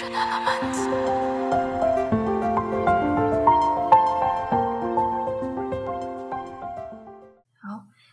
[0.00, 0.04] 好，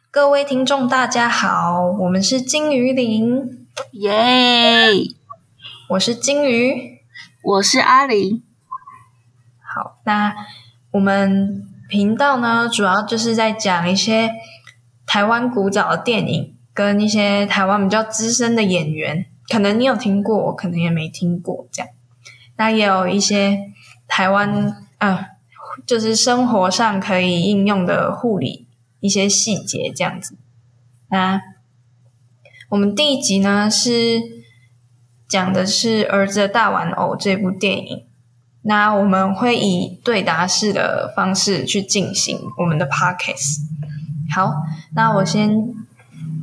[0.10, 4.88] 各位听众，大家好，我们是金鱼林，耶！
[5.90, 7.02] 我是金鱼，
[7.44, 8.42] 我是阿玲。
[9.62, 10.36] 好，那
[10.90, 14.31] 我们频道呢，主要就是在讲一些
[15.06, 21.91] 台湾古早的电影，跟一些台湾比较资深的演员，可能你有听过，我可能也没听过，这样。
[22.57, 23.72] 那也有一些
[24.08, 25.27] 台湾啊，
[25.86, 28.67] 就是生活上可以应用的护理
[29.00, 30.38] 一些细节这样子。
[31.09, 31.41] 那
[32.70, 34.20] 我们第一集呢是
[35.27, 38.05] 讲的是《儿子的大玩偶》这部电影。
[38.64, 43.59] 那我们会以对答式的方式去进行我们的 podcast。
[44.34, 44.64] 好，
[44.95, 45.75] 那我先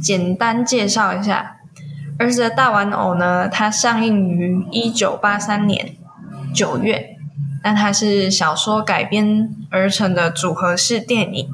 [0.01, 1.59] 简单介绍一下
[2.23, 5.97] 《儿子的大玩偶》呢，它上映于一九八三年。
[6.55, 7.17] 九月，
[7.65, 11.51] 那它是小说改编而成的组合式电影。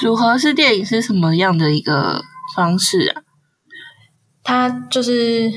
[0.00, 2.24] 组合式电影是什么样的一个
[2.56, 3.22] 方式啊？
[4.42, 5.52] 它就是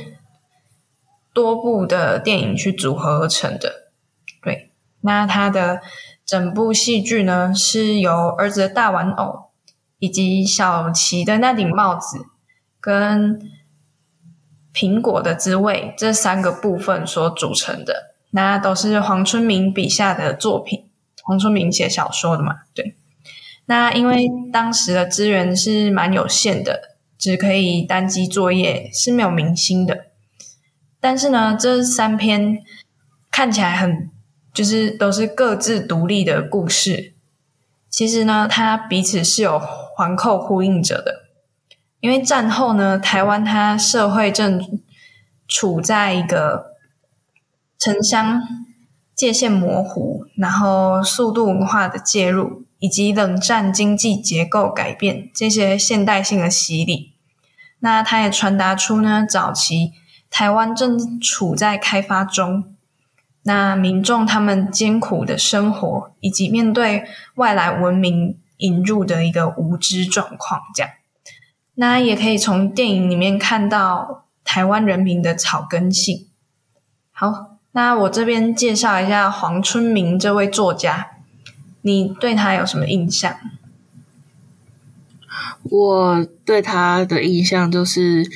[1.33, 3.89] 多部的电影去组合而成的。
[4.44, 5.81] 对，那它的
[6.23, 9.50] 整部戏剧呢，是由儿子的大玩偶
[9.98, 12.28] 以及小琪的那顶帽子
[12.80, 13.39] 跟。
[14.72, 20.86] 苹果的滋味这三个部分所组成的，那都是黄春明笔下的作品。
[21.23, 22.95] 黄春明写小说的嘛，对。
[23.66, 30.05] 那因为当时的资源是蛮有限的，只可以单机作业，是没有明星的。
[31.02, 32.59] 但是呢，这三篇
[33.31, 34.09] 看起来很，
[34.53, 37.16] 就是都是各自独立的故事。
[37.89, 41.28] 其实呢，它彼此是有环扣呼应着的。
[42.00, 44.80] 因为战后呢，台湾它社会正
[45.47, 46.75] 处在一个
[47.78, 48.42] 城乡
[49.14, 57.14] 界限模糊，然后速度文化的介入，以及冷战经济结构改变这些现代性的洗礼。
[57.80, 59.92] 那它也传达出呢，早期
[60.30, 62.76] 台湾正处在开发中，
[63.43, 67.04] 那民众他们艰苦的生活，以及面对
[67.36, 70.92] 外来文明引入的一个无知状况，这样。
[71.80, 76.28] 那也可以从电影里面看到台湾人民的草根性。
[77.10, 81.12] 好，那我这边介绍一下黄春明这位作家，
[81.84, 83.34] 你对他有什么印象？
[85.72, 88.30] 我对他的印象就是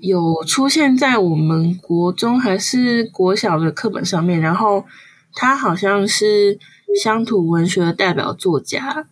[0.00, 4.84] 有出现在我们国中还是国小的课本上面，然后
[5.32, 6.58] 他好像是
[7.02, 9.06] 乡土文学的代表作家。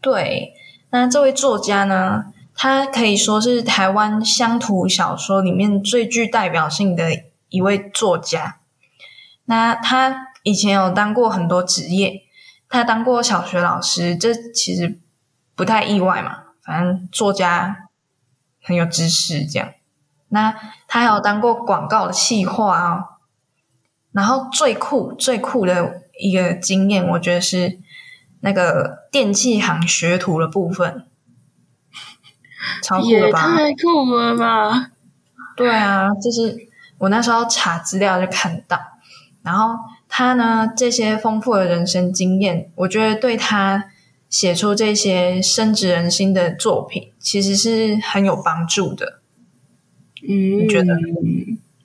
[0.00, 0.54] 对，
[0.90, 2.24] 那这位作家呢？
[2.62, 7.10] 他可以说是台湾乡土小说里面最具代表性的
[7.48, 8.60] 一位作家。
[9.46, 12.22] 那他以前有当过很多职业，
[12.68, 15.00] 他当过小学老师，这其实
[15.56, 16.38] 不太意外嘛。
[16.62, 17.88] 反正作家
[18.62, 19.70] 很有知识，这样。
[20.28, 20.54] 那
[20.86, 23.18] 他还有当过广告的企划哦。
[24.12, 27.80] 然后最酷、最酷的一个经验，我觉得是
[28.38, 31.08] 那个电器行学徒的部分。
[32.82, 33.56] 超酷了吧！
[33.56, 34.90] 太酷了吧！
[35.56, 36.68] 对啊，就是
[36.98, 38.80] 我那时候查资料就看到，
[39.42, 39.74] 然后
[40.08, 43.84] 他呢这些丰富的人生经验，我觉得对他
[44.30, 49.20] 写出这些深植人心的作品，其实是很有帮助的。
[50.26, 50.94] 嗯，你觉得？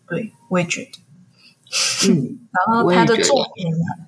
[0.07, 2.09] 对，我也觉得。
[2.09, 4.07] 嗯， 然后他的作品呢，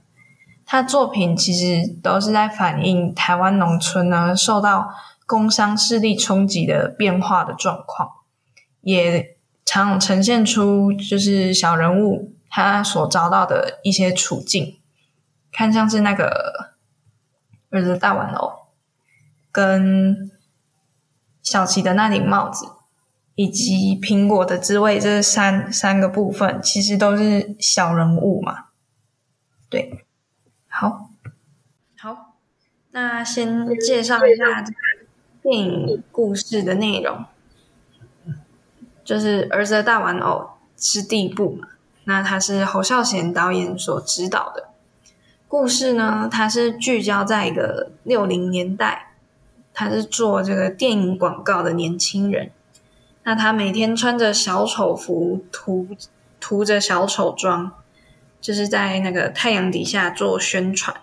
[0.66, 4.90] 他作品其实都是在反映台湾农村呢受到。
[5.30, 8.10] 工商势力冲击的变化的状况，
[8.82, 14.80] 也常呈现出就是小人物他所遭到的一些处境，
[15.52, 16.72] 看像是那个
[17.70, 18.70] 儿子大玩偶，
[19.52, 20.32] 跟
[21.44, 22.66] 小琪的那顶帽子，
[23.36, 28.70] 以及苹果的滋味这三三个部分，其实都是小人物嘛。
[29.70, 30.04] 对，
[30.68, 31.12] 好，
[31.96, 32.34] 好，
[32.90, 34.66] 那先介绍一下。
[35.50, 37.26] 电影故事的内容
[39.04, 40.48] 就是《儿子的大玩偶》
[40.78, 41.70] 是第一部嘛？
[42.04, 44.70] 那他是侯孝贤导演所指导的
[45.48, 46.30] 故事呢？
[46.32, 49.14] 它是聚焦在一个六零年代，
[49.74, 52.52] 他是做这个电影广告的年轻人。
[53.24, 55.88] 那他每天穿着小丑服，涂
[56.40, 57.72] 涂着小丑妆，
[58.40, 60.96] 就是在那个太阳底下做宣传。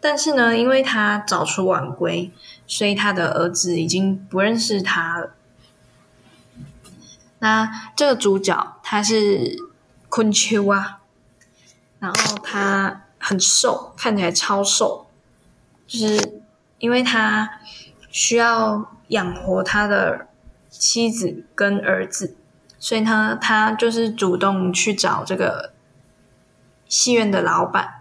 [0.00, 2.32] 但是呢，因为他早出晚归，
[2.66, 5.34] 所以他的儿子已经不认识他了。
[7.40, 9.56] 那这个主角他是
[10.08, 11.00] 昆秋啊，
[11.98, 15.06] 然后他很瘦，看起来超瘦，
[15.86, 16.42] 就是
[16.78, 17.60] 因为他
[18.10, 20.28] 需要养活他的
[20.70, 22.36] 妻子跟儿子，
[22.78, 25.72] 所以呢，他就是主动去找这个
[26.88, 27.99] 戏院的老板，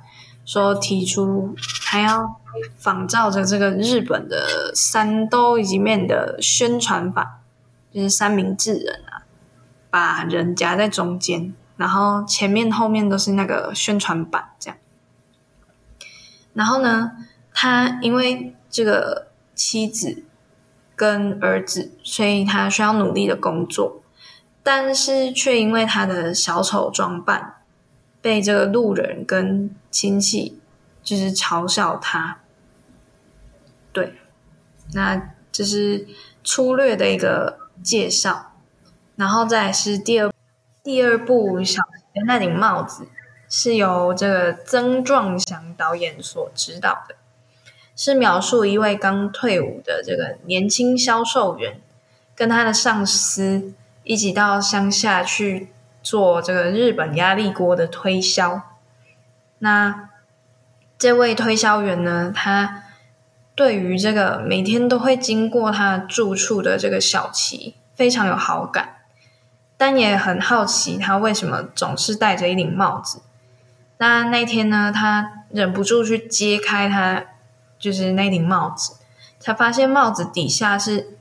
[0.50, 1.54] 说提出
[1.86, 2.42] 还要
[2.76, 7.42] 仿照着这个日本的三都以及面的宣传法，
[7.94, 9.22] 就是三明治人啊。
[9.92, 14.78] 把人夹在中间，然后前面后面都是那个宣传板，这样。
[16.54, 17.12] 然后呢，
[17.54, 20.24] 他因为这个妻子
[20.96, 24.02] 跟儿子，所以他需要努力的工作，
[24.64, 27.56] 但是却因为他的小丑装扮，
[28.22, 30.60] 被这个路人跟亲戚
[31.04, 32.40] 就是嘲笑他。
[33.92, 34.14] 对，
[34.94, 36.08] 那这是
[36.44, 38.54] 粗略的一个介绍。
[39.16, 40.32] 然后再是第二
[40.82, 41.82] 第二部小
[42.14, 43.06] 的那顶帽子，
[43.50, 47.16] 是由这个曾壮祥导演所指导的，
[47.98, 51.82] 是描述一位刚退伍的这个年轻销售员，
[52.34, 53.74] 跟他的上司
[54.04, 55.68] 一起到乡下去
[56.02, 58.62] 做这个日本压力锅的推销。
[59.60, 60.10] 那
[60.98, 62.84] 这位推销员呢，他
[63.56, 68.96] 对于这个每天都会经过他住处的这个小琪非常有好感。
[69.78, 73.22] 但也很好奇，他为什么总是戴着一顶帽子？
[73.98, 77.24] 那那天呢，他忍不住去揭开他
[77.78, 78.98] 就是那顶帽子，
[79.40, 81.18] 才发现帽子底下是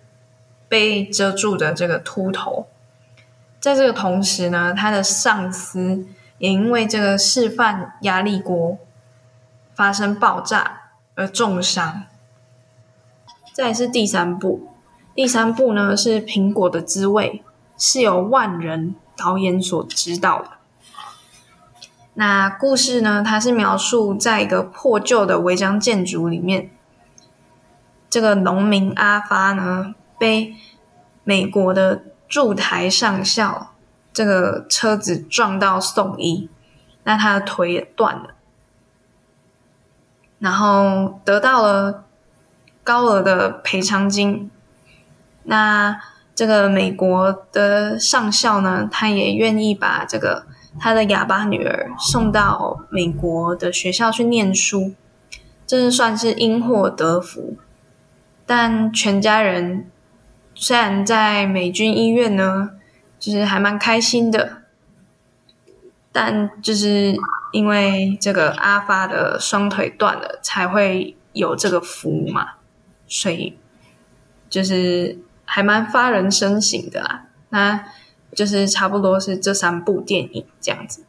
[0.68, 2.66] 被遮住的这个秃头。
[3.60, 6.06] 在这个同时呢，他的上司
[6.38, 8.78] 也因为这个示范压力锅
[9.74, 12.04] 发生爆炸而重伤。
[13.52, 14.68] 再是第三部，
[15.14, 17.42] 第三部呢是苹果的滋味。
[17.80, 20.50] 是由万人导演所指导的。
[22.14, 23.22] 那故事呢？
[23.24, 26.72] 它是描述在一个破旧的违章建筑里面，
[28.10, 30.56] 这个农民阿发呢被
[31.22, 33.74] 美国的驻台上校
[34.12, 36.48] 这个车子撞到送医，
[37.04, 38.34] 那他的腿也断了，
[40.38, 42.04] 然后得到了
[42.84, 44.50] 高额的赔偿金。
[45.44, 45.98] 那
[46.34, 50.46] 这个美国的上校呢，他也愿意把这个
[50.78, 54.94] 他的哑巴女儿送到美国的学校去念书，
[55.66, 57.56] 这算是因祸得福。
[58.46, 59.90] 但全家人
[60.58, 62.72] 虽然在美军医院呢，
[63.18, 64.64] 就是还蛮开心的，
[66.12, 67.16] 但就是
[67.52, 72.56] 因为这个阿发的双腿断了，才会有这个福嘛，
[73.06, 73.56] 所以
[74.50, 75.18] 就是。
[75.50, 77.82] 还蛮发人深省的啦，那
[78.34, 81.06] 就是差不多是这三部电影这样子。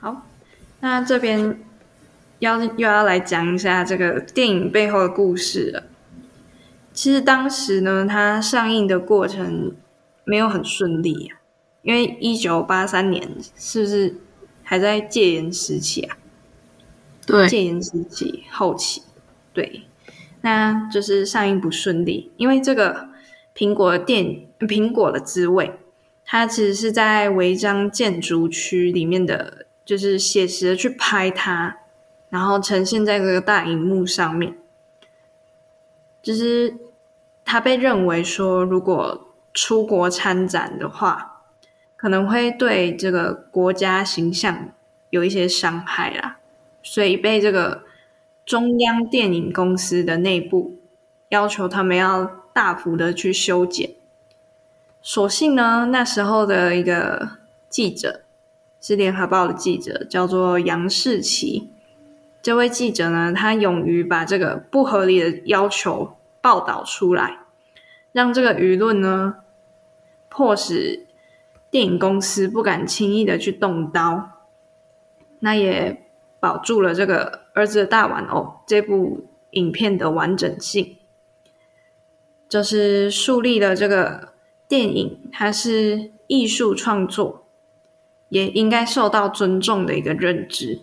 [0.00, 0.26] 好，
[0.80, 1.60] 那这边
[2.40, 5.84] 要又要来讲一下这个电影背后的故事了。
[6.98, 9.72] 其实当时呢，它上映的过程
[10.24, 11.38] 没有很顺利啊，
[11.82, 14.16] 因为一九八三年是不是
[14.64, 16.18] 还在戒严时期啊？
[17.24, 19.02] 对，戒严时期后期，
[19.52, 19.82] 对。
[20.40, 23.08] 那就是上映不顺利，因为这个
[23.54, 25.70] 苹果电苹果的滋味，
[26.24, 31.76] 它其实是在违章建筑区里面的，就是写实的去拍它，
[32.28, 34.58] 然后呈现在这个大荧幕上面。
[36.20, 36.76] 就是
[37.48, 41.42] 他被认为说，如果出国参展的话，
[41.96, 44.68] 可能会对这个国家形象
[45.10, 46.36] 有一些伤害啦，
[46.82, 47.88] 所以被这个。
[48.48, 50.78] 中央电影公司的内部
[51.28, 52.24] 要求他们要
[52.54, 53.90] 大幅的去修剪。
[55.02, 57.32] 所幸呢，那时候的一个
[57.68, 58.22] 记者
[58.80, 61.68] 是联合报的记者，叫做杨世奇。
[62.40, 66.16] 这位记者呢，他勇于把这个不合理的要求
[66.48, 67.40] 报道出来，
[68.12, 69.36] 让这个舆论呢，
[70.30, 71.06] 迫使
[71.70, 74.30] 电影公司不敢轻易的去动刀。
[75.40, 76.04] 那也。
[76.40, 80.96] 保住了这个《儿子的大玩偶》这部影片的完整性，
[82.48, 84.34] 就是树立了这个
[84.68, 87.44] 电影它是艺术创作，
[88.28, 90.82] 也应该受到尊重的一个认知。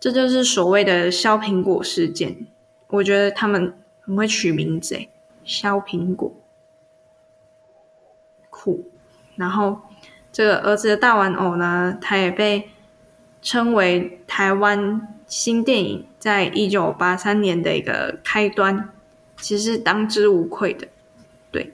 [0.00, 2.46] 这就是所谓的“削苹果事件”。
[2.88, 3.74] 我觉得他们
[4.08, 5.08] 很会取名字，“诶
[5.44, 6.34] 削苹果”
[8.50, 8.90] 酷。
[9.36, 9.80] 然后
[10.32, 12.70] 这个《儿子的大玩偶》呢，他也被。
[13.40, 18.92] 称为台湾新电影在一九八三年的一个开端，
[19.36, 20.88] 其实当之无愧的。
[21.52, 21.72] 对，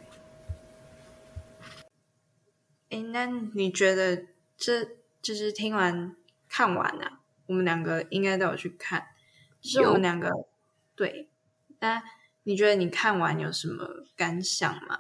[2.91, 3.25] 哎，那
[3.55, 4.27] 你觉得
[4.59, 4.85] 这
[5.23, 6.15] 就是听完
[6.51, 9.07] 看完了，我们两个应该都有去看，
[9.63, 10.31] 是我们两个
[10.95, 11.31] 对。
[11.81, 12.03] 那
[12.47, 13.87] 你觉得你看完有什么
[14.17, 14.99] 感想吗？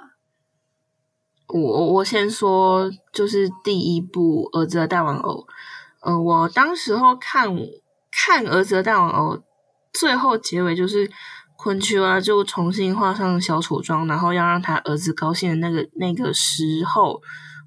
[1.46, 5.40] 我我先说，就是第一部《儿子的大玩偶》。
[6.00, 7.54] 呃，我当时候看
[8.10, 9.36] 看《儿子的大玩偶》，
[9.92, 11.10] 最后结尾就是
[11.56, 17.20] 昆曲啊，就重新画上小丑妆，然后要让他儿子高兴的那个那个时候，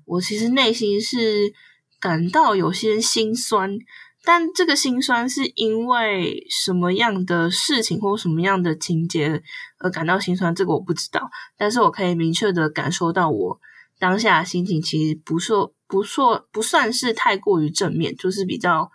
[0.05, 1.53] 我其实内心是
[1.99, 3.77] 感到有些心酸。
[4.23, 9.41] 但这个心酸是因为什么样的事情或什么样的情节
[9.77, 11.29] 而感到心酸，这个我不知道。
[11.55, 13.59] 但是我可以明确的感受到，我
[13.97, 18.91] 当下心情其实不说不说不算是太过于正面，就是比较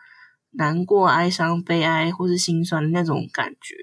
[0.50, 3.74] 难过、哀伤、悲哀或是心酸的那种感觉。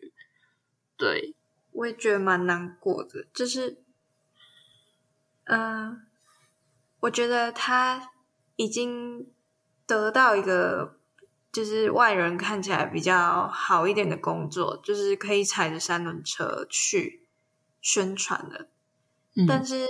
[0.97, 1.33] 对，
[1.71, 3.81] 我也觉得蛮难过的，就是，
[5.45, 6.01] 嗯，
[6.99, 8.11] 我觉得他
[8.55, 9.25] 已经
[9.87, 10.98] 得到一个。
[11.51, 17.27] 就是外人看起来比较好一点的工作，就是可以踩着三轮车去
[17.81, 18.69] 宣传的。
[19.47, 19.87] 但是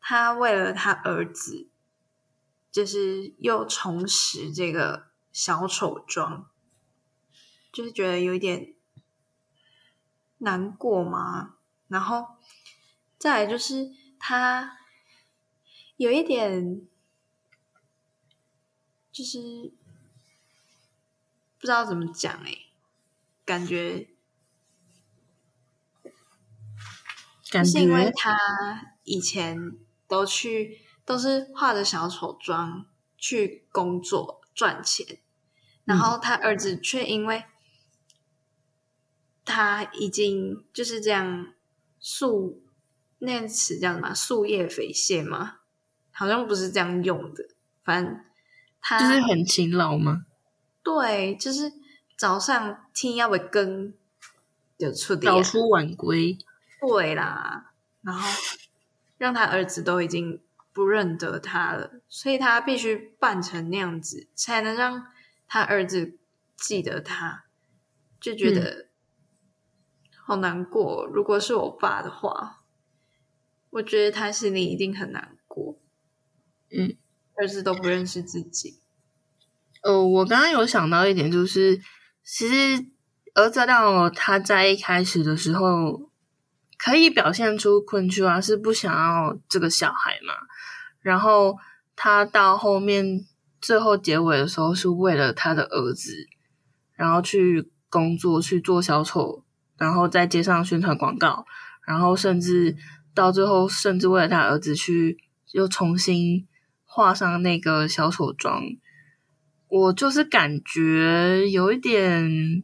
[0.00, 1.68] 他为了他儿子，
[2.70, 6.48] 就是又重拾这个小丑妆，
[7.72, 8.74] 就是觉得有一点
[10.38, 11.56] 难过嘛。
[11.88, 12.36] 然后
[13.18, 14.78] 再来就是他
[15.96, 16.86] 有一点，
[19.10, 19.72] 就是。
[21.64, 22.58] 不知道怎么讲哎，
[23.46, 24.10] 感觉，
[27.64, 28.36] 是因为他
[29.04, 32.84] 以前都去都是化着小丑妆
[33.16, 35.22] 去工作赚钱，
[35.86, 37.44] 然后他儿子却因为
[39.46, 41.54] 他已经就是这样
[41.98, 42.62] 树
[43.20, 45.60] 那个词叫什么树叶肥蟹吗？
[46.10, 47.42] 好像不是这样用的，
[47.82, 48.22] 反正
[48.82, 50.26] 他就是很勤劳吗？
[50.84, 51.72] 对，就是
[52.16, 53.92] 早上天要不更
[54.78, 56.38] 就出早出晚归，
[56.80, 57.72] 对啦。
[58.02, 58.28] 然后
[59.16, 65.06] 让他儿子都已经不认得他了，所以他必须扮成那样子，才能让
[65.48, 66.18] 他儿子
[66.54, 67.46] 记得他。
[68.20, 68.88] 就觉得
[70.16, 71.06] 好难过。
[71.06, 72.62] 如果是我爸的话，
[73.70, 75.78] 我觉得他心里一定很难过。
[76.70, 76.96] 嗯，
[77.36, 78.80] 儿子都不认识自己。
[79.84, 81.78] 呃，我刚刚有想到一点，就是
[82.24, 82.86] 其实
[83.34, 86.10] 儿子到他在一开始的时候，
[86.78, 90.32] 可以表现出昆曲啊是不想要这个小孩嘛，
[91.02, 91.58] 然后
[91.94, 93.26] 他到后面
[93.60, 96.12] 最后结尾的时候，是为了他的儿子，
[96.94, 99.44] 然后去工作去做小丑，
[99.76, 101.44] 然后在街上宣传广告，
[101.86, 102.74] 然后甚至
[103.14, 105.18] 到最后，甚至为了他儿子去
[105.52, 106.48] 又重新
[106.86, 108.62] 画上那个小丑妆。
[109.76, 112.62] 我就是感觉有一点，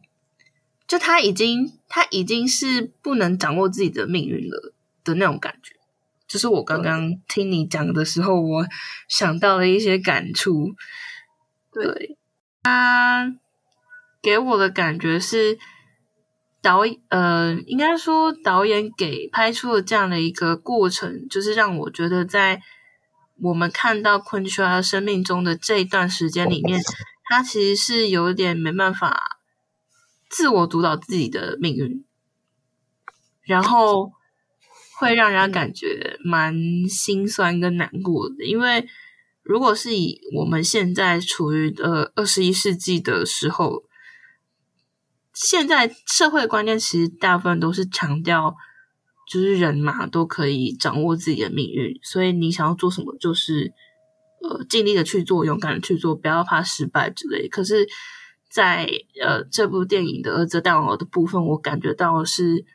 [0.87, 5.75] 就他已经他已经是不能掌握自己的命运了的那种感觉。
[6.25, 8.65] 就是我刚刚听你讲的时候，我
[9.09, 10.73] 想到了一些感触。
[11.73, 12.17] 对，
[12.63, 13.35] 他
[14.21, 15.59] 给我的感觉是
[16.61, 22.61] 导呃，应该说导演给拍出了这样的一个过程，就是让我觉得在。
[23.43, 26.79] 我们看到昆曲儿生命中的这一段时间里面，
[27.25, 29.39] 他其实是有点没办法
[30.29, 32.05] 自我主导自己的命运，
[33.41, 34.11] 然后
[34.99, 36.55] 会让人家感觉蛮
[36.87, 38.45] 心酸跟难过的。
[38.45, 38.87] 因为
[39.41, 43.85] 如果是以我们现在处于呃二十一世纪的时候，
[45.33, 48.55] 现在社会观念其实大部分都是强调。
[49.31, 53.73] 就是人嘛，都可以掌握自己的命运，所以你想要做什么，就是
[54.41, 57.47] 呃尽力的去做，勇敢的去做，不要怕失败之类。
[57.47, 57.87] 可是，
[58.49, 58.85] 在
[59.23, 62.65] 呃这部电影的儿子大王的部分，我感觉到是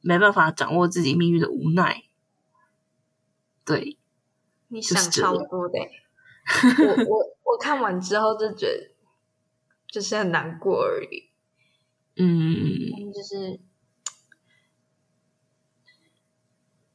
[0.00, 2.02] 没办法掌握自己命运的无奈。
[3.64, 3.96] 对，
[4.66, 5.78] 你想超多的。
[6.82, 8.90] 我我我看完之后就觉得，
[9.86, 11.30] 就是很难过而已。
[12.16, 13.69] 嗯，就是。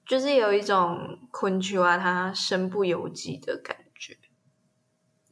[0.05, 4.17] 就是有一种昆曲啊，他身不由己的感觉。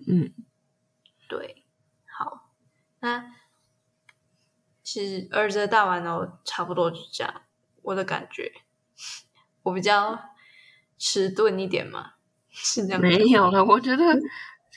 [0.08, 0.34] 嗯，
[1.30, 1.64] 对，
[2.18, 2.50] 好，
[3.00, 3.32] 那
[4.82, 7.44] 其实二则大完哦，差不多就这样。
[7.84, 8.52] 我的感觉，
[9.62, 10.20] 我比较
[10.98, 12.14] 迟钝一点嘛，
[12.50, 13.02] 是这样。
[13.02, 14.04] 没有了，我觉得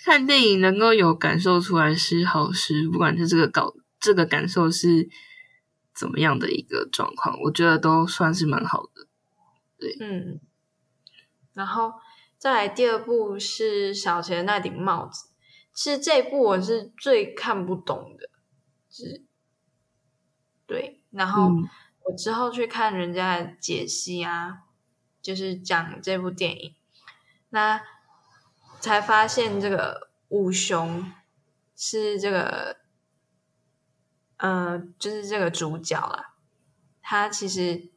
[0.04, 5.08] 看电影能够有感受出来是好事，不管是这个搞这个感受是
[5.94, 9.05] 怎么样的一个状况，我觉得都算是蛮好的。
[9.78, 10.40] 对，嗯，
[11.54, 11.94] 然后
[12.38, 15.28] 再来第二部是小杰那顶帽子。
[15.72, 18.30] 其实这一部我是最看不懂的，
[18.88, 19.24] 是，
[20.66, 21.02] 对。
[21.10, 21.50] 然后
[22.04, 24.64] 我之后去看人家的解析啊，
[25.20, 26.74] 就是讲这部电影，
[27.50, 27.82] 那
[28.80, 31.12] 才发现这个五雄
[31.74, 32.78] 是这个，
[34.38, 36.34] 呃，就是这个主角啦。
[37.02, 37.90] 他其实，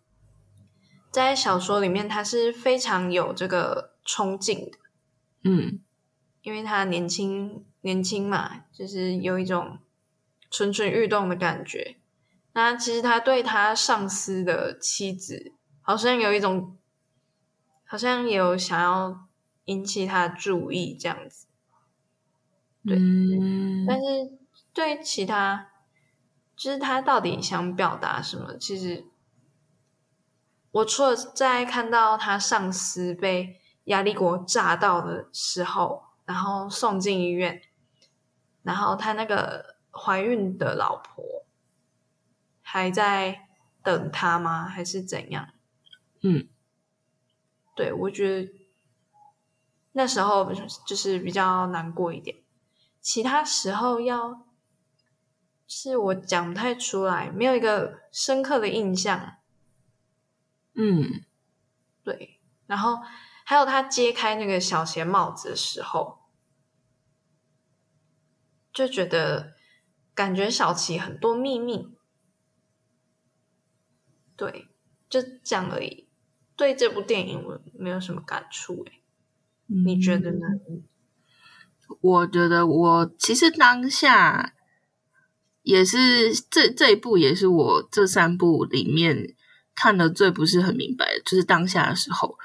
[1.12, 4.78] 在小说里面他是非常有这个冲劲的，
[5.44, 5.80] 嗯，
[6.42, 7.66] 因为他年轻。
[7.82, 9.80] 年轻嘛，就是有一种
[10.52, 11.96] 蠢蠢欲动的感觉。
[12.52, 16.78] 那其实他对他上司的妻子，好像有一种，
[17.86, 19.30] 好像有想要
[19.64, 21.48] 引起他的注意这样子。
[22.86, 22.98] 对，
[23.88, 24.38] 但是
[24.74, 25.70] 对其他，
[26.58, 28.58] 就是他到底想表达什么？
[28.58, 29.06] 其实，
[30.72, 37.62] 我除了在看到他上司被压力锅炸到的时候，然后送进医院。
[38.62, 41.46] 然后他那个怀孕的老婆
[42.62, 43.48] 还在
[43.82, 44.68] 等他吗？
[44.68, 45.50] 还是怎样？
[46.22, 46.48] 嗯，
[47.74, 48.52] 对，我觉得
[49.94, 50.52] 那时候
[50.86, 52.38] 就是比较难过一点。
[53.02, 54.46] 其他时候要
[55.66, 59.38] 是我讲不太出来，没有一个深刻的印象。
[60.80, 61.24] 嗯，
[62.04, 62.40] 对。
[62.66, 63.00] 然后
[63.44, 66.18] 还有他揭开那个小鞋帽子的时候。
[68.72, 69.56] 就觉得
[70.14, 71.90] 感觉小琪很多秘密，
[74.38, 74.70] 对，
[75.10, 76.08] 就讲而已。
[76.56, 79.02] 对这部电影我没有什么感触，哎，
[79.66, 80.40] 你觉得呢？
[82.00, 84.54] 我觉得我其实当下
[85.64, 89.36] 也是这这一部也是我这三部里面
[89.80, 92.38] 看的最不是很明白，就是当下的时候，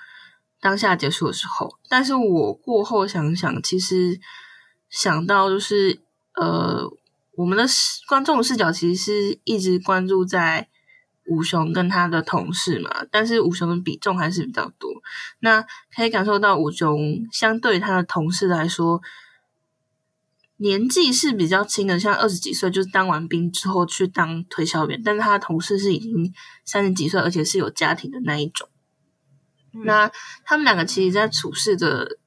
[0.60, 1.78] 当下结束的时候。
[1.88, 4.20] 但是我过后想想，其实
[4.88, 6.00] 想到就是。
[6.36, 6.82] 呃，
[7.36, 7.64] 我们的
[8.08, 10.68] 观众视角其实是一直关注在
[11.26, 14.90] 武雄跟他的同事嘛，但是武雄的比重还是比较多。
[15.38, 19.00] 那可以感受到武雄相对他的同事来说，
[20.64, 26.32] 年纪是比较轻的，像二十几岁，就是当完兵之后去当推销员，但是他的同事是已经
[26.64, 28.68] 三十几岁，而且是有家庭的那一种。
[29.84, 30.10] 那
[30.44, 32.18] 他们两个其实，在处事的。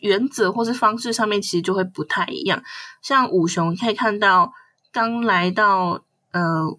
[0.00, 2.62] 原则或是方式上面其实就会不太一样。
[3.02, 4.52] 像五雄可以看到，
[4.92, 6.78] 刚来到呃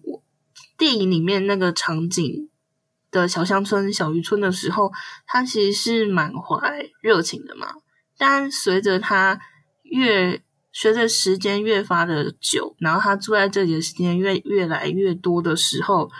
[0.78, 2.48] 电影里面那个场景
[3.10, 4.90] 的小乡村小渔村的时候，
[5.26, 7.74] 他其实是满怀热情的嘛。
[8.16, 9.38] 但随着他
[9.90, 16.10] 越随着时间越发的久，然后他住在这里的时间越越来越多的时候，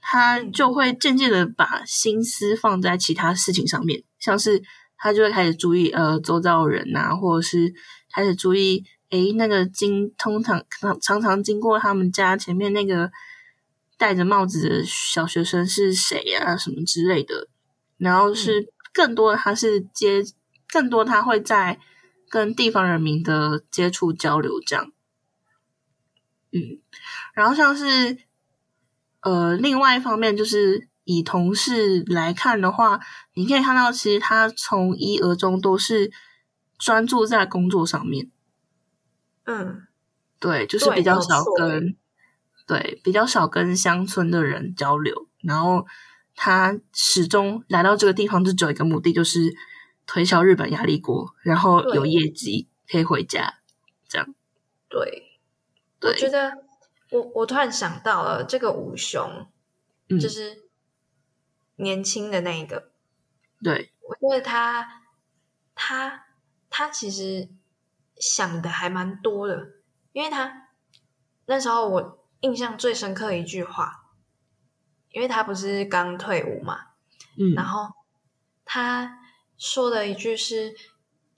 [0.00, 4.62] 他就会渐渐的把心思放在其他事情上面，像是。
[4.96, 7.74] 他就会开始注意呃周遭人呐，或者是
[8.10, 13.10] 开始注意诶那个经通常常常常经过他们家前面那个
[13.98, 16.56] 戴着帽子的小学生是谁呀？
[16.56, 17.48] 什么之类的。
[17.98, 20.24] 然后是更多的他是接
[20.72, 21.78] 更多他会在
[22.34, 24.90] 跟地方人民的接触交流这样。
[26.50, 26.80] 嗯，
[27.32, 28.18] 然后像是
[29.20, 30.88] 呃另外一方面就是。
[31.06, 32.98] 以同事来看的话，
[33.34, 36.10] 你可以看到，其实他从一而终都是
[36.78, 38.30] 专注在工作上面。
[39.44, 39.82] 嗯，
[40.40, 41.94] 对，就是比较少跟
[42.66, 45.28] 对比较少跟乡村的人交流。
[45.42, 45.84] 然后
[46.34, 49.54] 他始终来到这个地方，就只有一个目的，就是
[50.06, 53.60] 推销日本压力锅，然后有业绩可以回家。
[54.08, 54.34] 这样，
[54.88, 55.40] 对，
[56.00, 56.64] 我觉得
[57.10, 59.46] 我我突然想到了这个五雄，
[60.20, 60.64] 就是。
[61.76, 62.92] 年轻的那一个，
[63.60, 65.02] 对我觉得他
[65.74, 66.24] 他
[66.70, 67.48] 他其实
[68.14, 69.72] 想的还蛮多的，
[70.12, 70.68] 因为他
[71.46, 74.04] 那时候我印象最深刻的一句话，
[75.10, 76.78] 因为他不是刚退伍嘛，
[77.36, 77.92] 嗯，然后
[78.64, 79.18] 他
[79.56, 80.74] 说的一句是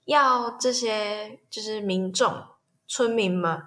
[0.05, 2.45] 要这些就是民众
[2.87, 3.61] 村民们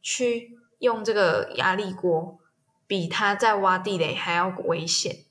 [0.00, 2.38] 去用这个压力锅，
[2.86, 5.24] 比他在挖地雷还要危险。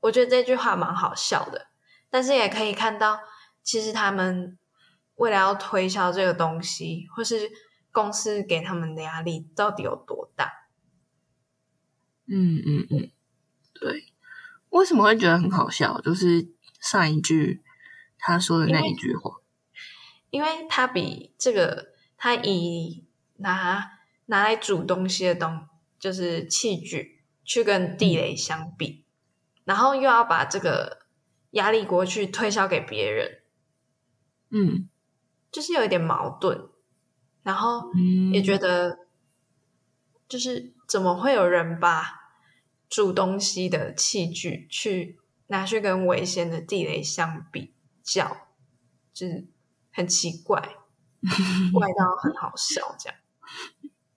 [0.00, 1.68] 我觉得这句话蛮好笑的，
[2.08, 3.20] 但是也可以看到，
[3.62, 4.56] 其实他们
[5.16, 7.50] 为了要推销这个东西，或是
[7.90, 10.52] 公司给他们的压力到底有多大？
[12.26, 13.10] 嗯嗯嗯，
[13.72, 14.12] 对。
[14.70, 16.00] 为什么会觉得很好笑？
[16.02, 16.46] 就是
[16.78, 17.62] 上一句
[18.28, 19.36] 他说的那一句话，
[20.30, 23.04] 因为他比这个他以
[23.36, 25.66] 拿拿来煮东西的东
[25.98, 29.04] 就是器具去跟地雷相比。
[29.64, 31.00] 然后又要把这个
[31.50, 33.42] 压力锅去推销给别人，
[34.50, 34.88] 嗯。
[35.50, 36.68] 就是有一点矛盾，
[37.42, 39.06] 然后嗯，也觉得
[40.28, 42.34] 就是怎么会有人把
[42.86, 47.72] 煮东西的器具去拿去跟危险的地雷相比
[48.12, 48.48] 较，
[49.12, 49.46] 就是
[49.92, 50.60] 很奇怪，
[51.72, 53.18] 怪到很好笑这样。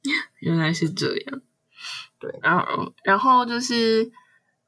[0.40, 1.42] 原来是这样。
[2.20, 4.12] 对，然后然后就是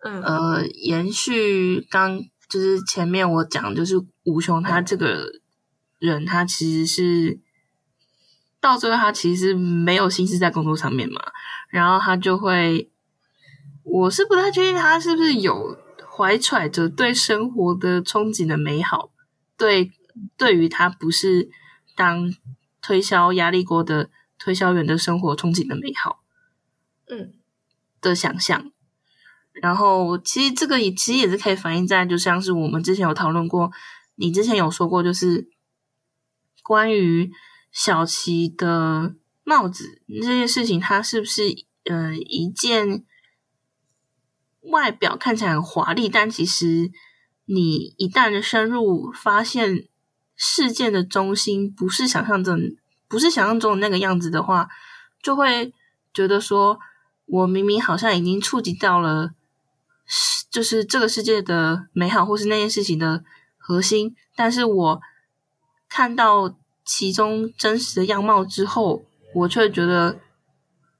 [0.03, 5.31] 嗯呃，延续刚就是前面我讲，就是吴雄他这个
[5.99, 7.39] 人，他其实是
[8.59, 11.21] 到最后他其实没有心思在工作上面嘛，
[11.69, 12.91] 然后他就会，
[13.83, 15.77] 我是不太确定他是不是有
[16.11, 19.11] 怀揣着对生活的憧憬的美好，
[19.57, 19.91] 对，
[20.37, 21.49] 对于他不是
[21.95, 22.33] 当
[22.81, 26.23] 推销压力锅的推销员的生活憧憬的美好
[27.07, 27.33] 嗯
[28.01, 28.71] 的想象。
[29.53, 33.71] 然后，其实这个也其实也是可以反映在，就像是我们之前有讨论过，
[34.15, 35.47] 你之前有说过，就是
[36.63, 37.31] 关于
[37.71, 39.13] 小琪的
[39.43, 41.43] 帽子这件事情，它是不是
[41.83, 43.05] 呃一件
[44.61, 46.91] 外表看起来很华丽，但其实
[47.45, 49.87] 你一旦深入发现
[50.35, 52.59] 事件的中心不是想象中
[53.07, 54.69] 不是想象中的那个样子的话，
[55.21, 55.73] 就会
[56.13, 56.79] 觉得说，
[57.25, 59.31] 我明明好像已经触及到了。
[60.51, 63.23] 就是这个世界的美好，或是那件事情的
[63.57, 65.01] 核心，但是我
[65.89, 69.03] 看到其中真实的样貌之后，
[69.33, 70.19] 我却觉得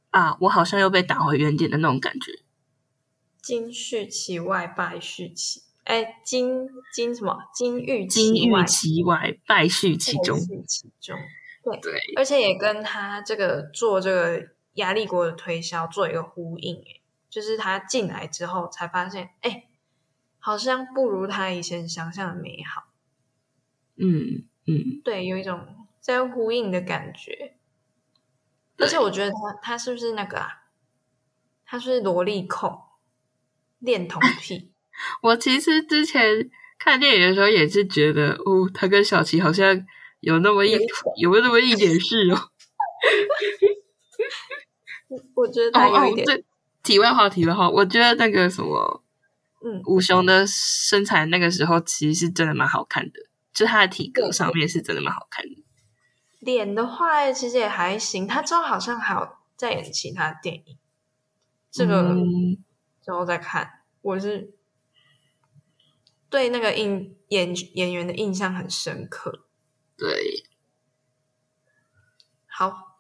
[0.10, 2.40] 啊，我好像又被打回原点的那种感觉。
[3.44, 7.38] 金续其外，败续其哎，金金什么？
[7.54, 10.40] 金玉金玉其外，败絮其中。
[10.68, 11.18] 其中。
[11.64, 19.68] 对，对，而且也跟他这个做这个压力锅的推销做一个呼应，哎，就是他进来之后才发现，哎，
[20.40, 22.86] 好像不如他以前想象的美好。
[23.96, 27.56] 嗯嗯，对，有一种在呼应的感觉。
[28.78, 30.64] 而且我觉得他他是不是那个啊？
[31.66, 32.82] 他是萝莉控、
[33.80, 34.73] 恋童癖？
[35.22, 39.86] 我其实之前看电影的时候也是觉得，哦，他跟小琪好像
[40.22, 40.72] 有那么一
[41.18, 42.50] 有那么一点事哦。
[45.36, 46.44] 我觉得哦哦，他有一点，这
[46.82, 49.04] 题外话，题外话，我觉得那个什么
[49.64, 53.20] 嗯，武雄的身材那个时候其实是真的蛮好看的，
[53.54, 55.64] 就他的体格上面是真的蛮好看的。
[56.40, 58.28] 脸的话其实也还行。
[58.28, 60.78] 他之后好像还有在演其他电影，
[61.72, 62.58] 这个嗯
[63.02, 63.82] 之后再看。
[64.02, 64.54] 我是
[66.34, 69.46] 对那个印演演员的印象很深刻。
[69.96, 70.44] 对，
[72.48, 72.98] 好，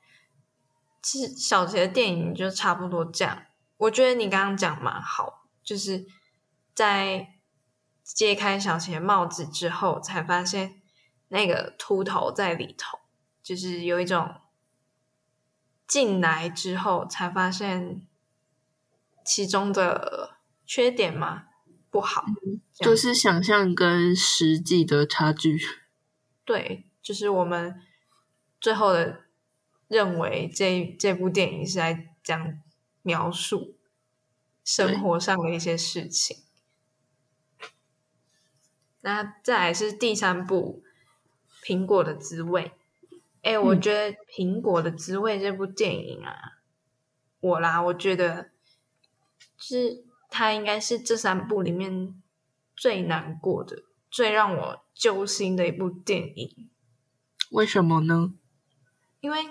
[1.01, 3.45] 其实小杰的电影就差不多这样。
[3.77, 6.05] 我觉得你刚刚讲蛮好，就是
[6.75, 7.39] 在
[8.03, 10.83] 揭开小杰帽子之后，才发现
[11.29, 12.99] 那个秃头在里头，
[13.41, 14.41] 就是有一种
[15.87, 18.07] 进来之后才发现
[19.25, 21.47] 其中的缺点嘛，
[21.93, 22.25] 不好，
[22.73, 25.59] 就是想象跟实际的差距。
[26.43, 27.79] 对，就是我们
[28.59, 29.25] 最后的
[29.87, 32.59] 认为这这部电影是在讲
[33.03, 33.77] 描述
[34.63, 36.37] 生活上的一些事情。
[39.01, 40.83] 那再来是第三部
[41.63, 42.71] 《苹果的滋味》。
[43.43, 46.57] 哎，我嗯觉得《苹果的滋味》这部电影啊，
[47.39, 48.49] 我啦，我觉得
[49.59, 50.03] 是
[50.33, 52.19] 它应该是这三部里面
[52.75, 56.71] 最难过的、最让我揪心的一部电影。
[57.51, 58.33] 为什么呢？
[59.19, 59.45] 因为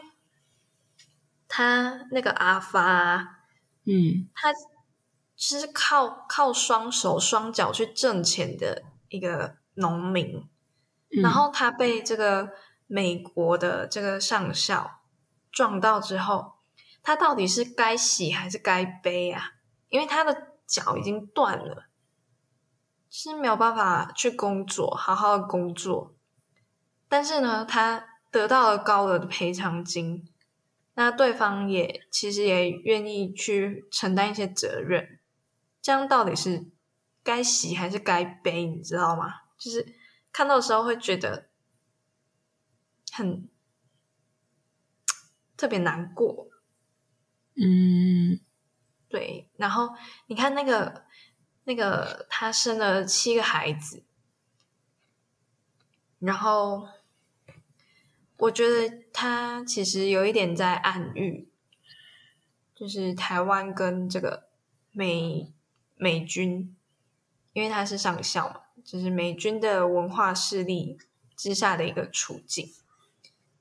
[1.46, 3.38] 他那个阿发啊，
[3.84, 4.52] 嗯他
[5.36, 10.48] 是靠靠双手双脚去挣钱的一个农民，
[11.10, 12.50] 嗯然后他被这个
[12.88, 15.02] 美国的这个上校
[15.52, 16.54] 撞到之后，
[17.02, 19.52] 他到底是该喜还是该悲啊？
[19.88, 21.86] 因为他的脚已经断了，
[23.10, 26.14] 是没有办法去工作，好好的工作。
[27.08, 30.26] 但是呢，他得到了高额的赔偿金，
[30.94, 35.18] 那对方也其实也愿意去承担一些责任。
[35.80, 36.70] 这样到底是
[37.22, 38.64] 该喜还是该悲？
[38.66, 39.42] 你知道吗？
[39.58, 39.94] 就是
[40.32, 41.50] 看到的时候会觉得
[43.12, 43.48] 很
[45.56, 46.48] 特别难过。
[47.54, 48.40] 嗯
[49.12, 49.90] 对，然后
[50.28, 51.04] 你看那个
[51.64, 54.02] 那个他生了七个孩子，
[56.18, 56.88] 然后
[58.38, 61.50] 我觉得他其实有一点在暗喻，
[62.74, 64.48] 就是台湾跟这个
[64.92, 65.52] 美
[65.96, 66.74] 美军，
[67.52, 70.96] 因为他是上校嘛，就是美军的文化势力
[71.36, 72.72] 之下的一个处境。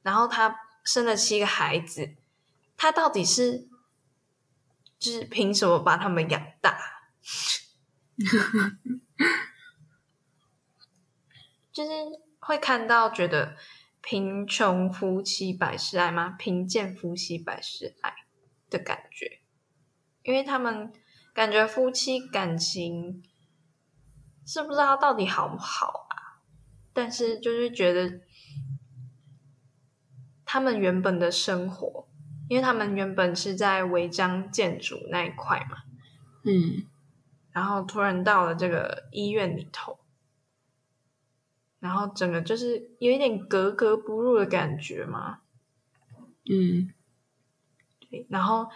[0.02, 2.16] 然后他生了七个孩子，
[2.78, 3.68] 他到底是
[5.02, 6.78] 就是凭什么把他们养大？
[11.72, 11.90] 就是
[12.40, 13.58] 会看到觉得
[14.02, 16.30] 贫穷夫妻百事哀吗？
[16.38, 18.14] 贫贱夫妻百事哀
[18.70, 19.42] 的感觉，
[20.22, 20.94] 因为他们
[21.34, 23.24] 感觉夫妻感情
[24.46, 26.46] 是不知道到底好不好啊，
[26.94, 28.22] 但是就是觉得
[30.46, 32.08] 他们原本的生活，
[32.52, 35.78] 因为他们原本是在违章建筑那一块嘛，
[36.44, 36.86] 嗯，
[37.54, 39.98] 然后突然到了这个医院里头。
[41.80, 45.40] 然后整个就是有一点格格不入的感觉嘛，
[46.44, 46.92] 嗯，
[48.10, 48.28] 对。
[48.30, 48.70] 然后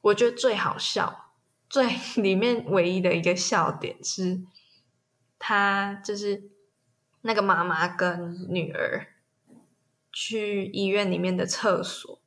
[0.00, 1.32] 我觉得最好笑、
[1.68, 1.88] 最
[2.22, 4.40] 里面唯一的一个笑点是，
[5.40, 6.48] 他就是
[7.22, 9.08] 那个妈妈跟女儿
[10.12, 12.20] 去医院里面的厕所，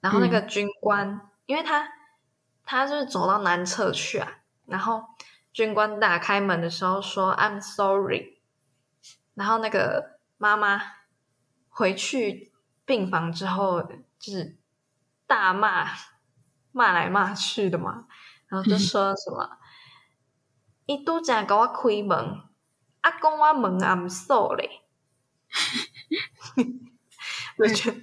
[0.00, 1.88] 然后那个军官，因为他
[2.64, 5.04] 他就是走到南侧去啊，然后
[5.52, 8.38] 军官打开门的时候说：“I'm sorry。”
[9.34, 10.80] 然后那个妈妈
[11.68, 12.52] 回去
[12.84, 13.82] 病房之后，
[14.18, 14.56] 就是
[15.26, 15.88] 大骂
[16.72, 18.06] 骂来骂去的嘛，
[18.48, 19.58] 然后就说什么
[20.86, 22.42] ：“伊都正给我开门，
[23.00, 24.82] 阿公我门暗锁嘞。
[27.58, 28.00] ”我觉得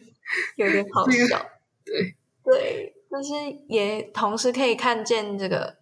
[0.56, 1.55] 有点好笑。
[1.86, 3.32] 对对，但是
[3.70, 5.78] 也同时可以看见这个，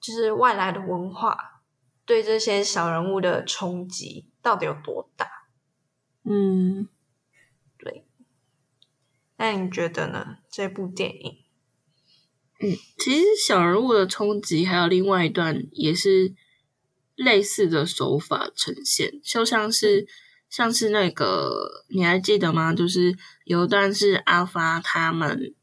[0.00, 1.62] 就是外来的文化
[2.04, 4.30] 对这些小人物的冲击。
[4.42, 5.26] 到底有多大？
[6.24, 6.86] 嗯，
[7.78, 8.04] 对。
[9.38, 10.36] 那你觉得呢？
[10.50, 11.38] 这部电影？
[12.60, 16.34] 嗯，其实小人物的冲击还有另外一段也是
[17.16, 20.06] 类似的手法呈现，就像是
[20.50, 22.74] 像是那个你还记得吗？
[22.74, 25.54] 就是有一段是阿发他们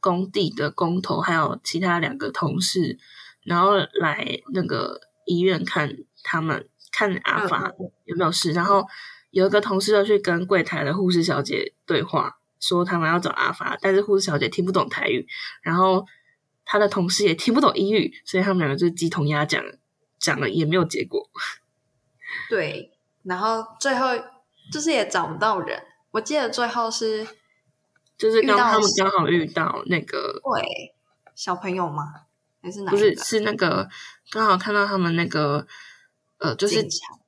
[0.00, 2.98] 工地的工头还有其他两个同事，
[3.42, 6.68] 然后来那个医院看他们。
[6.94, 7.72] 看阿发
[8.04, 8.86] 有没有事，然后
[9.30, 15.26] 有一个同事就去跟柜台的护士小姐对话，说他们要找阿发，但是护士小姐听不懂台语，
[15.62, 16.06] 然后
[16.66, 19.64] 他的同事也听不懂英语，所以他们两个就鸡同鸭讲，
[20.18, 21.26] 讲了也没有结果。
[22.50, 22.92] 对，
[23.22, 24.08] 然后最后
[24.70, 25.82] 就是也找不到人。
[26.12, 27.26] 我记得最后是
[28.16, 30.94] 就是刚他们刚好遇到那个对
[31.34, 32.26] 小朋友吗？
[32.62, 32.90] 还是哪？
[32.90, 33.88] 不是，是那个
[34.30, 35.66] 刚好看到他们那个。
[36.38, 36.84] 呃，就是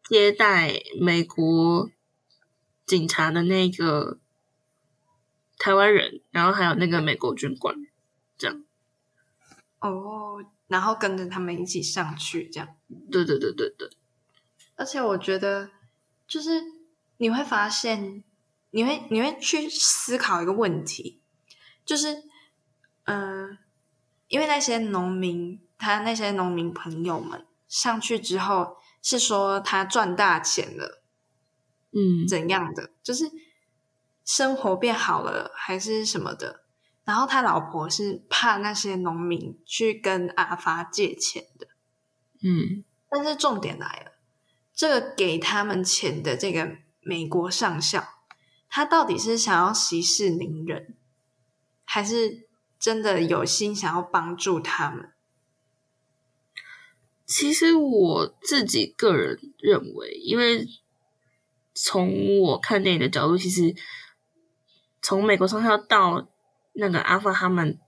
[0.08, 1.88] 接待美国
[2.84, 4.18] 警察的那个
[5.56, 7.76] 台湾人，然后还有那个美国军官，
[8.36, 8.64] 这样。
[9.78, 12.68] 哦，然后跟着他们一起上去，这样。
[13.08, 13.88] 对对对对对。
[14.74, 15.70] 而且我觉得，
[16.26, 16.60] 就是
[17.18, 18.24] 你会发现，
[18.74, 21.22] 你会你会去思考一个问题，
[21.87, 22.24] 就是，
[23.04, 23.56] 嗯，
[24.28, 28.76] 因为那些农民，他那些农民朋友们上去之后。
[29.06, 31.02] 是说他赚大钱了，
[31.92, 32.88] 嗯，怎样的？
[33.02, 33.30] 就是
[34.24, 36.64] 生活变好了，还是什么的？
[37.04, 41.66] 然后他老婆是怕那些农民去跟阿发借钱的，
[42.42, 42.82] 嗯。
[43.10, 44.12] 但是重点来了，
[44.74, 48.02] 这个给他们钱的这个美国上校，
[48.76, 50.96] 他到底是想要息事宁人，
[51.84, 55.12] 还是真的有心想要帮助他们？
[57.24, 60.66] 其实我自己个人认为，因为
[61.72, 63.76] 从我看电影的角度，其实
[65.00, 66.28] 从美国上校到
[66.72, 67.78] 那个阿发他们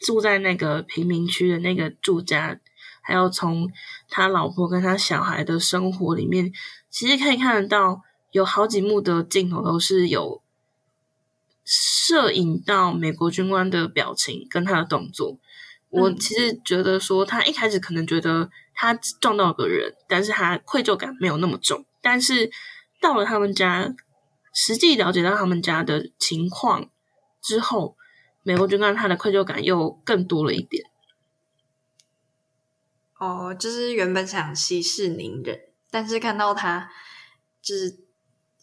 [0.00, 2.60] 住在那个贫民区的那个住家，
[3.00, 3.72] 还有从
[4.10, 6.52] 他老婆跟他小孩的生活里面，
[6.90, 8.02] 其实可以看得到
[8.36, 10.42] 有好几幕的镜头都是有
[11.64, 15.38] 摄影到美国军官的表情跟他的动作。
[15.88, 21.86] 我其实觉得说，他一开始可能觉得他撞到个人，但是他愧疚感没有那么重。
[22.02, 22.50] 但是
[23.00, 23.94] 到了他们家，
[24.52, 26.90] 实际了解到他们家的情况
[27.40, 27.96] 之后，
[28.42, 30.84] 美国军官他的愧疚感又更多了一点。
[33.18, 35.58] 哦，就是原本想息事宁人，
[35.90, 36.90] 但是看到他
[37.62, 38.04] 就是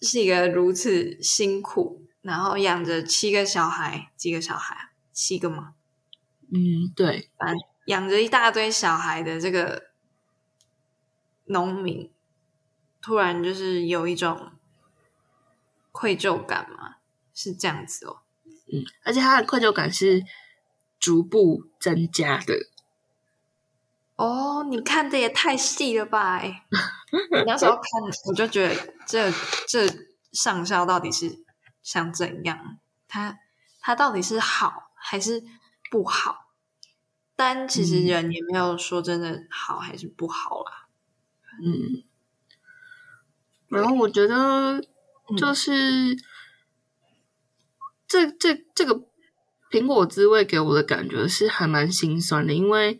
[0.04, 4.92] 是一个如此辛苦，然后养着七个小孩，几个小孩？
[5.12, 5.76] 七个吗？
[6.52, 7.30] 嗯，对，
[7.86, 9.92] 养着一大堆小孩的这个
[11.46, 12.12] 农民，
[13.02, 14.52] 突然就是有一种
[15.92, 16.98] 愧疚感嘛，
[17.34, 18.22] 是这样子哦。
[18.46, 20.24] 嗯，而且他的愧疚感是
[21.00, 22.56] 逐步增加的。
[24.16, 26.38] 哦，你看的也太细了吧！
[26.38, 26.66] 哎，
[27.46, 27.84] 那时候看
[28.28, 29.32] 我就觉得这
[29.68, 29.88] 这
[30.32, 31.44] 上校到底是
[31.82, 32.78] 想怎样？
[33.08, 33.40] 他
[33.82, 35.44] 他到底是好还是
[35.90, 36.52] 不好？
[37.36, 40.88] 但其实人也没有说真的好还是不好啦。
[41.64, 42.04] 嗯，
[43.68, 44.80] 然后我觉得
[45.36, 46.16] 就是
[48.08, 49.04] 这这这个
[49.72, 53.00] 苹果滋味给我的感觉是还蛮心酸的，因为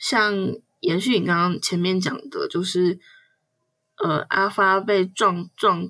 [0.00, 0.34] 像
[0.80, 2.98] 延续你刚刚前面讲的，就是
[4.02, 5.88] 呃阿发被撞撞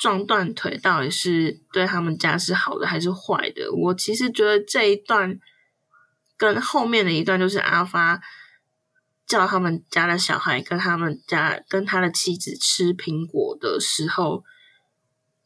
[0.00, 3.72] 撞断腿，到底是对他们家是好的还是坏的？
[3.72, 5.40] 我其实觉得这一段
[6.36, 8.20] 跟后面的一段，就是阿发。
[9.26, 14.42] 叫他们家的小孩跟他们家跟他的妻子吃苹果的时候，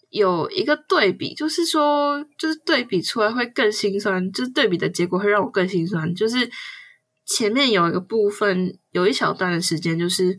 [0.09, 6.15] 有一个对比，就是说，就是对比出来会更心酸，就是对比的结果会让我更心酸。
[6.15, 6.49] 就是
[7.25, 10.37] 前面有一个部分，有一小段的时间，就是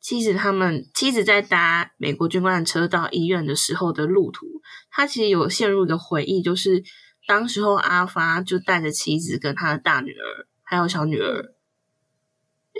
[0.00, 4.46] 妻子他们妻子在搭美国军官的车到医院的时候的路途，
[4.90, 6.82] 他其实有陷入一个回忆，就是
[7.26, 11.54] 当时候阿发就带着妻子跟他的大女儿还有小女儿。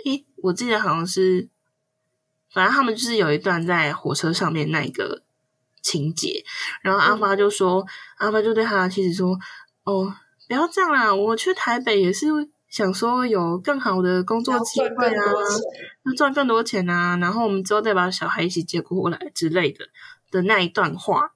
[0.05, 1.49] 诶，我记得好像是，
[2.53, 5.23] 反正他们就是有一段在火车上面那个
[5.81, 6.43] 情节，
[6.81, 7.85] 然后阿发就说，
[8.17, 9.37] 阿发就对他的妻子说
[9.83, 10.13] ：“哦，
[10.47, 12.27] 不要这样啦，我去台北也是
[12.69, 15.23] 想说有更好的工作机会啊，
[16.05, 19.85] 要赚更多钱啊，然后我们之后再把小孩一起接过来之类的
[20.31, 21.33] 的那一段话，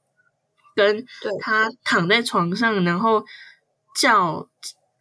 [0.75, 1.05] 跟
[1.39, 3.25] 他躺在床上，然后
[3.99, 4.47] 叫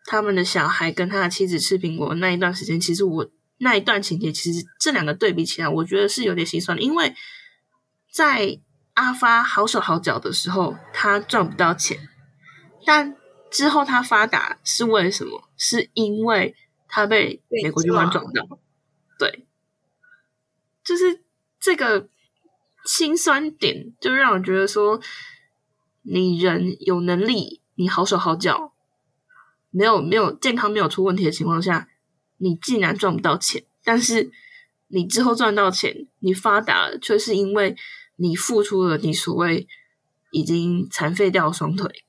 [0.06, 3.28] 他们的小孩跟他的妻子吃苹果那一段时间，其实我。”
[3.64, 6.82] 那一段情节，其实这两个对比起来，我觉得是有点心酸的。
[6.82, 7.14] 因为
[8.10, 8.58] 在
[8.94, 11.96] 阿发好手好脚的时候，他赚不到钱；
[12.84, 13.14] 但
[13.52, 15.48] 之后他发达是为什么？
[15.64, 16.56] 是因为
[16.88, 18.58] 他被美国军官撞到。
[19.16, 19.46] 对，
[20.82, 21.22] 就是
[21.60, 22.08] 这个
[22.84, 25.00] 心酸点，就让我觉得说，
[26.02, 28.74] 你人有能力，你好手好脚，
[29.70, 31.88] 没有没有健康没有出问题的情况下。
[32.38, 34.32] 你竟然赚不到钱，但是
[34.88, 37.76] 你之后赚到钱，你发达了，却是因为
[38.16, 39.68] 你付出了你所谓
[40.32, 42.04] 已经残废掉双腿，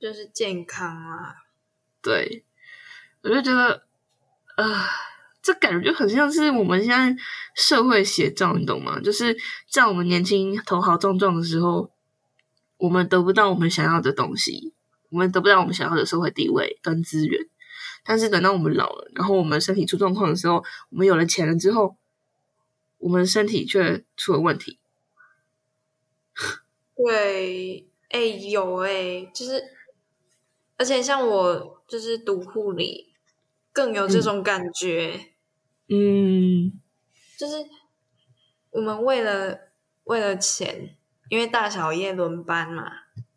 [0.00, 1.36] 就是健康啊。
[2.02, 2.44] 对，
[3.24, 3.82] 我就觉得，
[4.56, 4.86] 啊，
[5.42, 7.16] 这感觉就很像是我们现在
[7.56, 9.00] 社会写照，你懂吗？
[9.00, 9.34] 就是
[9.70, 11.90] 在我们年轻头好壮壮的时候，
[12.76, 14.74] 我们得不到我们想要的东西，
[15.08, 17.48] 我们得不到我们想要的社会地位跟资源。
[18.04, 21.96] 但是等到我们老了，然后我们身体出状况的时候，我们有了钱了之后，
[22.98, 24.78] 我们身体却出了问题。
[26.94, 29.64] 对，哎，有哎，就是，
[30.76, 33.13] 而且像我就是读护理，
[33.74, 35.34] 更有这种感觉。
[35.88, 36.80] 嗯，
[37.36, 37.56] 就是
[38.70, 39.58] 我们为了
[40.04, 40.96] 为了钱，
[41.28, 42.90] 因为大小夜轮班嘛，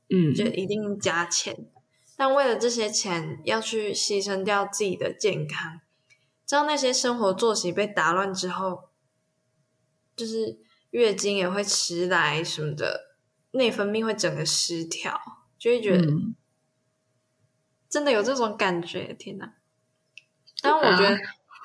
[0.10, 1.69] 嗯，就一定加钱。
[2.15, 5.82] 但为了这些钱，要去牺牲掉自己的健康，
[6.45, 8.89] 知道那些生活作息被打乱之后，
[10.15, 10.58] 就是
[10.91, 13.17] 月经也会迟来什么的，
[13.52, 15.19] 内分泌会整个失调，
[15.60, 16.08] 就会觉得
[17.89, 19.13] 真的有这种感觉。
[19.13, 19.56] 天哪！
[20.82, 21.18] 但我觉得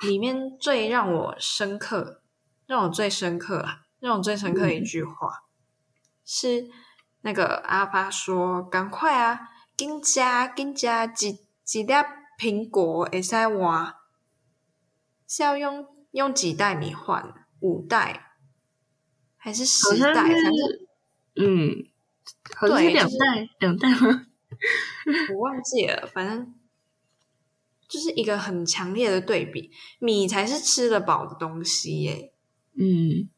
[0.07, 2.21] 里面最让我深刻、
[2.65, 5.43] 让我最深刻啊，让我最深刻的一句话
[6.25, 6.69] 是
[7.21, 9.39] 那个阿发说：“赶快啊！”
[9.75, 11.93] 金加金加几几粒
[12.39, 13.95] 苹果会使换？
[15.27, 17.33] 是要用用几袋米换？
[17.59, 18.33] 五袋
[19.37, 20.13] 还是十袋？
[20.13, 20.37] 反正
[21.35, 21.75] 嗯，
[22.61, 24.27] 对，两袋两袋吗？
[25.33, 26.53] 我忘记了，反正
[27.93, 29.69] 就是一个很强烈的对比。
[29.99, 32.33] 米才是吃得饱的东西耶。
[32.73, 33.29] 嗯，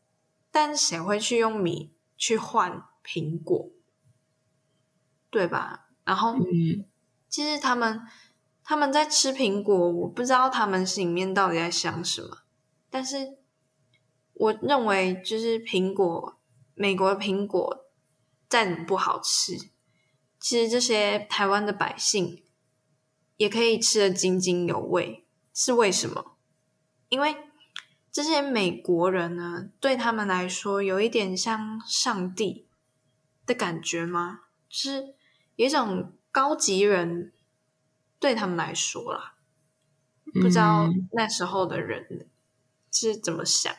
[0.49, 3.69] 但谁会去用米去换苹果？
[5.29, 5.89] 对吧？
[6.05, 6.85] 然后，嗯
[7.27, 7.99] 其实他们
[8.63, 12.43] 他们在吃苹果，我不知道他们心里面到底在想什么。
[12.89, 13.37] 但是，
[14.35, 16.37] 我认为就是苹果，
[16.75, 17.85] 美国的苹果
[18.47, 19.57] 再怎么不好吃，
[20.39, 22.44] 其实这些台湾的百姓
[23.37, 25.25] 也可以吃得津津有味。
[25.53, 26.37] 是为什么？
[27.09, 27.35] 因为
[28.11, 32.67] 这些美国人呢，对他们来说有一点像上帝
[33.45, 34.41] 的感觉吗？
[34.69, 35.15] 是。
[35.55, 37.31] 有一种高级人
[38.19, 39.35] 对他们来说啦，
[40.33, 42.27] 不知道那时候的人
[42.91, 43.73] 是怎么想，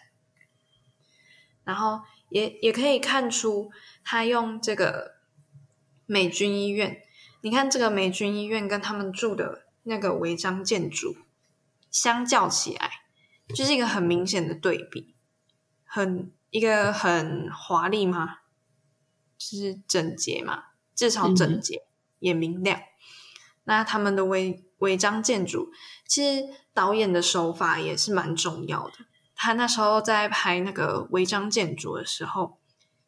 [1.65, 2.01] 然后
[2.31, 3.71] 也也可以看出
[4.03, 5.17] 他用这个
[6.07, 7.03] 美军医院，
[7.47, 11.15] 你看这个美军医院跟他们住的那个违章建筑
[11.93, 12.91] 相较起来，
[13.55, 15.15] 就是一个很明显的对比，
[15.85, 18.39] 很一个很华丽嘛，
[19.39, 21.87] 就是整洁嘛，至少整洁
[22.19, 22.81] 也明亮。
[23.63, 25.71] 那他们的违违章建筑，
[26.05, 28.95] 其实导演的手法也是蛮重要的。
[29.37, 32.59] 他那时候在拍那个违章建筑的时候，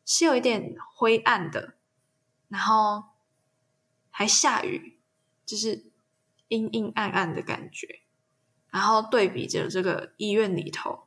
[0.07, 1.74] 是有一点灰暗的，
[2.47, 3.03] 然后
[4.19, 4.99] 还下雨，
[5.47, 5.93] 就是
[6.49, 8.01] 阴阴暗暗的感觉。
[8.69, 11.07] 然后对比着这个医院里头，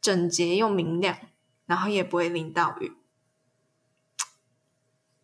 [0.00, 1.18] 整洁又明亮，
[1.66, 2.92] 然后也不会淋到雨。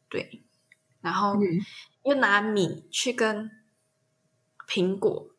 [0.08, 0.42] 对，
[1.00, 1.36] 然后
[2.02, 3.48] 又拿米去跟
[4.66, 5.30] 苹果，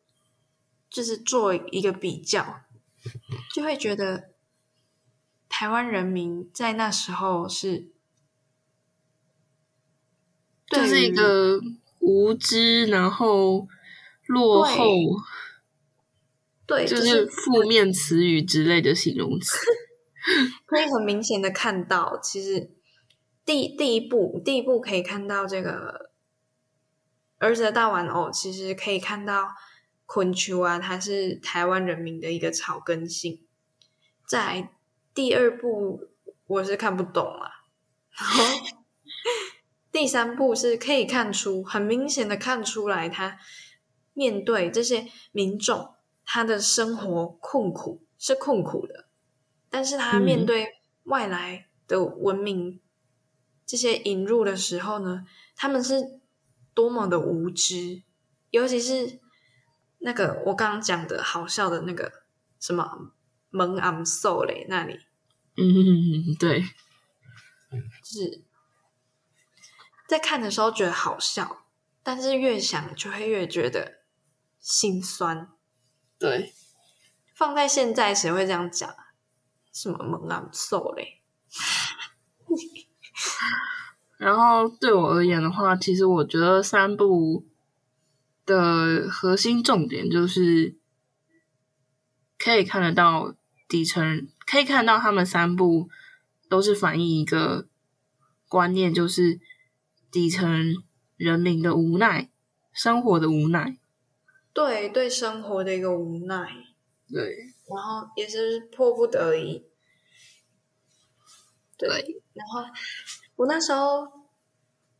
[0.89, 2.61] 就是做一个比较，
[3.53, 4.31] 就会觉得
[5.49, 7.92] 台湾人民在那时候是，
[10.73, 11.59] 就是一个
[11.99, 13.67] 无知，然后
[14.27, 14.85] 落后。
[16.65, 19.57] 对，就是负面词语之类的形容词，
[20.65, 22.71] 可以很明显的看到，其实
[23.43, 26.09] 第第一步，第一步可以看到这个
[27.37, 29.49] 儿子的大玩偶，其实可以看到
[30.05, 33.41] 昆秋啊，它是台湾人民的一个草根性。
[34.25, 34.71] 在
[35.13, 36.07] 第二步，
[36.47, 37.51] 我是看不懂啊，
[38.17, 38.43] 然后
[39.93, 43.39] 第三步是可以看出，很明显的看出来，他
[44.13, 45.91] 面对这些民众。
[46.25, 49.07] 他的生活困苦是困苦的，
[49.69, 50.69] 但是他面对
[51.03, 52.79] 外来的文明
[53.65, 56.21] 这些引入的时候呢，他们是
[56.73, 58.03] 多么的无知，
[58.51, 59.19] 尤其是
[59.99, 62.09] 那个我刚刚讲的好笑的那个
[62.57, 63.11] 什么
[63.49, 64.97] 蒙昂寿嘞那里，
[65.57, 68.41] 嗯，对，就是
[70.13, 71.65] 在看的时候觉得好笑，
[72.03, 74.03] 但是越想就会越觉得
[74.59, 75.49] 心酸。
[76.19, 76.53] 对，
[77.33, 78.95] 放在现在谁会这样讲？
[79.73, 81.23] 什么猛男瘦嘞？
[84.19, 87.47] 然后对我而言的话，其实我觉得三部
[88.45, 90.77] 的核心重点就是
[92.37, 93.33] 可以看得到
[93.67, 95.89] 底层，可以看到他们三部
[96.47, 97.67] 都是反映一个
[98.47, 99.41] 观念，就是
[100.13, 100.75] 底层
[101.17, 102.29] 人民的无奈，
[102.71, 103.79] 生活的无奈。
[104.53, 106.47] 对对，生活的一个无奈，
[107.09, 107.35] 对，
[107.67, 109.65] 然后也是迫不得已，
[111.75, 112.21] 对。
[112.33, 112.63] 然后
[113.37, 114.29] 我那时候，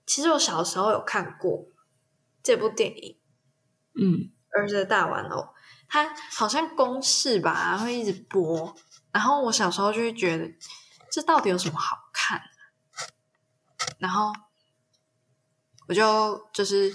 [0.07, 1.67] 其实我小时候有看过
[2.41, 3.19] 这部电影，
[3.93, 5.49] 嗯，儿子的大玩偶，
[5.87, 8.75] 它好像公式吧，会一直播。
[9.11, 10.51] 然后我小时候就会觉得，
[11.11, 12.41] 这到底有什么好看？
[13.99, 14.33] 然后
[15.87, 16.93] 我就就是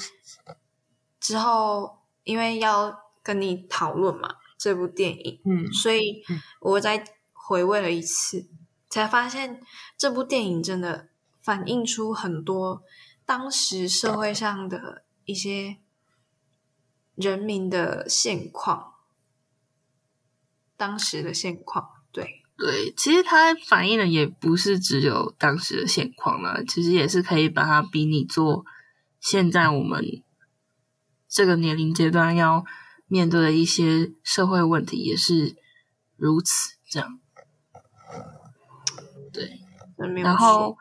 [1.21, 1.97] 之后。
[2.25, 6.23] 因为要跟你讨论嘛，这部电影，嗯，所以
[6.61, 8.47] 我再回味了一次，
[8.91, 9.63] 才发现
[9.97, 11.09] 这部电影真的
[11.41, 12.83] 反映出很多
[13.25, 15.79] 当时社会上的一些
[17.15, 18.97] 人民的现况，
[20.77, 28.67] 当时的现况，对对，其实它反映的也不是只有当时的现况了，其实也是可以把它比拟做
[29.21, 30.23] 现在我们。
[31.31, 32.65] 这个年龄阶段要
[33.07, 35.55] 面对的一些社会问题也是
[36.17, 37.21] 如此，这样。
[39.31, 39.61] 对，
[40.23, 40.79] 然后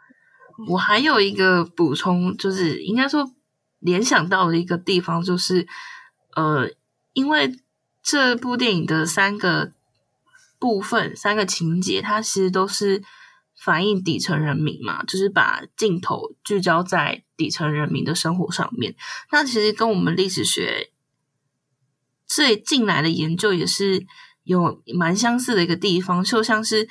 [0.70, 3.30] 我还有一个补充，就是应该说
[3.80, 5.68] 联想到的一个地方，就是
[6.34, 6.72] 呃，
[7.12, 7.60] 因为
[8.02, 9.74] 这部电影的三个
[10.58, 13.04] 部分、三个情节，它其实都是
[13.58, 17.24] 反映底层人民嘛，就是把镜头聚焦在。
[17.38, 18.96] 底层人民的生活上面，
[19.32, 20.90] 那其实跟我们历史学
[22.26, 24.08] 最近来的研究也是
[24.44, 26.90] 有蛮相似的一个地方，就像是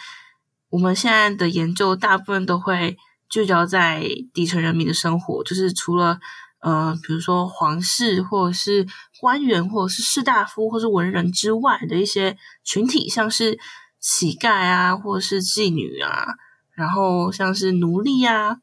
[0.68, 2.96] 我们现在的研究大部分都会
[3.28, 6.20] 聚焦在底层人民的生活，就是除了
[6.60, 8.86] 呃，比如说皇室或者是
[9.20, 13.58] 官员或者是士大夫或是文人之外的一些群体，像是
[13.98, 16.34] 乞丐啊，或者是妓女啊，
[16.77, 18.61] 然后像是奴隶啊。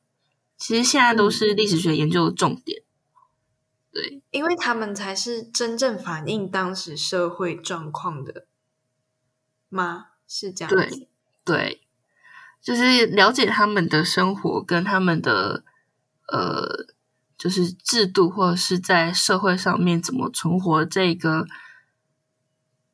[0.56, 2.84] 其实现在都是历史学研究的重点，
[3.92, 8.46] 对，因为他们才是真正反映当时社会状况的
[9.68, 10.12] 吗？
[10.26, 11.08] 是这样子，
[11.44, 11.82] 对，
[12.62, 15.66] 就是了解他们的生活跟他们的
[16.28, 16.86] 呃，
[17.38, 21.46] 就是制度或者是在社会上面怎么存活这个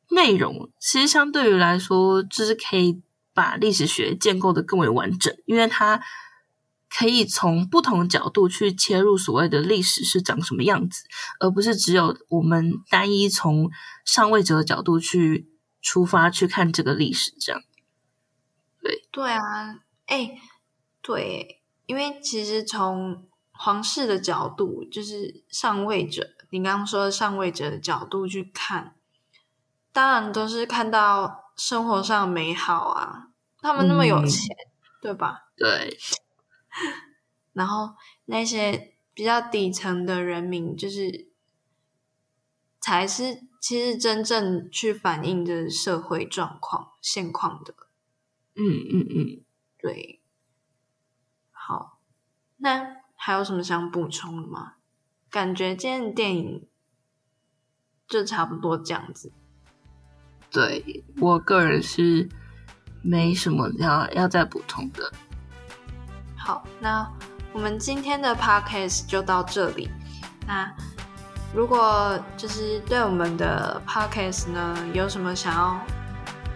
[0.08, 3.00] 内容，其实相对于来说，就是可以
[3.40, 6.02] 把历史学建构的更为完整，因为它。
[6.92, 11.04] 可以从不同角度去切入所谓的历史是长什么样子，
[11.38, 13.70] 而不是只有我们单一从
[14.04, 15.48] 上位者的角度去
[15.80, 17.62] 出发去看这个历史，这样。
[18.82, 19.40] 对对啊，
[20.06, 20.36] 哎，
[21.00, 28.96] 对，因为其实从皇室的角度，就是上位者，你刚刚说的上位者的角度去看，
[29.92, 33.29] 当然都是看到生活上美好啊，
[33.60, 34.56] 他们那么有钱，
[35.00, 35.50] 对吧？
[35.56, 35.98] 对。
[37.52, 37.94] 然后
[38.26, 41.28] 那些比较底层的人民，就是
[42.80, 47.74] 才是其实真正去反映的社会状况现况的。
[48.54, 49.44] 嗯嗯嗯，
[49.78, 50.20] 对。
[51.50, 51.98] 好，
[52.58, 54.74] 那还有什么想补充的吗？
[55.28, 56.68] 感觉今天的电影
[58.08, 59.32] 就差不多这样子。
[60.50, 62.28] 对我个人是
[63.02, 65.12] 没什么要要再补充的。
[66.36, 67.06] 好，那。
[67.52, 69.90] 我们今天的 podcast 就到这里。
[70.46, 70.72] 那
[71.52, 75.80] 如果就是对我们的 podcast 呢，有什么想要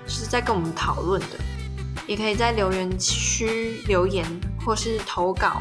[0.06, 1.26] 就是在跟我们讨论的，
[2.06, 4.24] 也可以在留言区留言
[4.64, 5.60] 或是投稿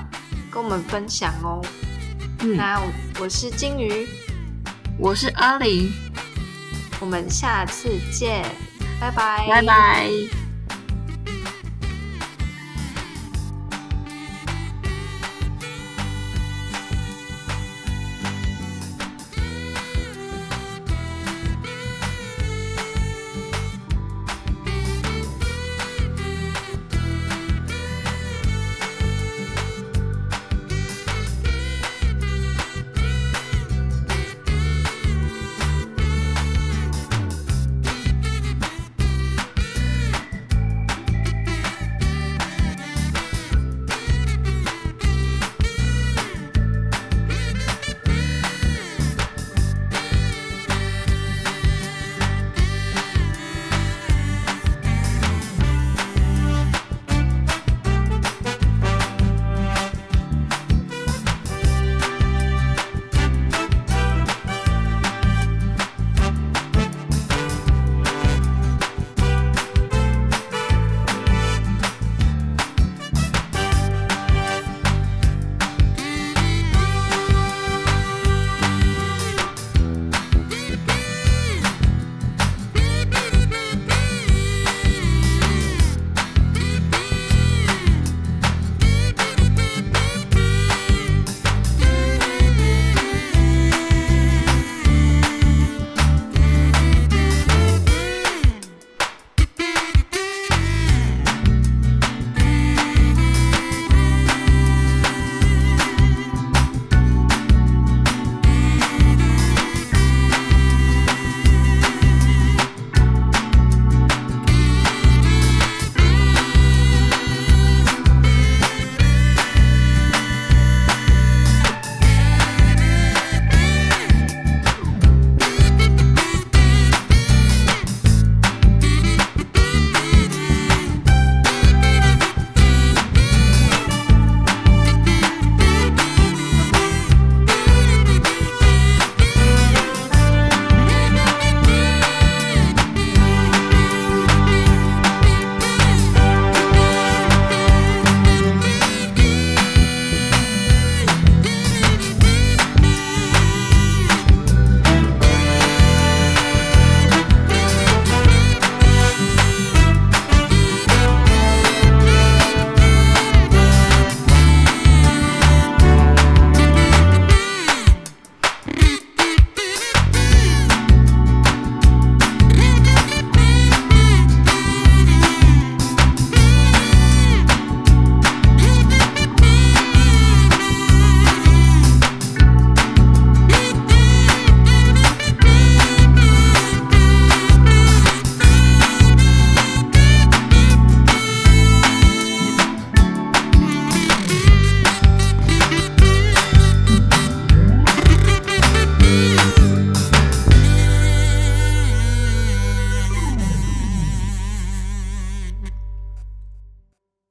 [0.52, 1.60] 跟我们分享哦。
[2.56, 2.80] 那
[3.20, 4.08] 我是金鱼，
[5.00, 5.92] 我是阿玲，
[7.00, 8.44] 我们下次见，
[9.02, 10.43] 拜拜，拜拜。